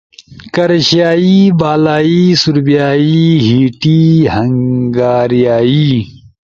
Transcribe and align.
کرشیائی، 0.53 1.35
بالائی 1.59 2.19
سوربیائی، 2.41 3.21
ہیٹی، 3.45 3.99
ہنگاریائی 4.35 5.85